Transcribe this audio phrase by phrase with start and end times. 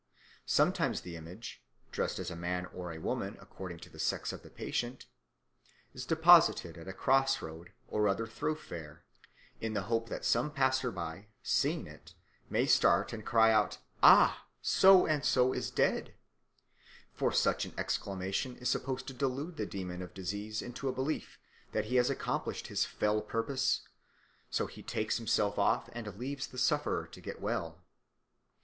[0.47, 4.41] Sometimes the image, dressed as a man or a woman according to the sex of
[4.41, 5.05] the patient,
[5.93, 9.03] is deposited at a cross road or other thoroughfare,
[9.59, 12.15] in the hope that some passer by, seeing it,
[12.49, 14.47] may start and cry out, "Ah!
[14.59, 16.15] So and So is dead";
[17.13, 21.37] for such an exclamation is supposed to delude the demon of disease into a belief
[21.73, 23.81] that he has accomplished his fell purpose,
[24.49, 27.83] so he takes himself off and leaves the sufferer to get well.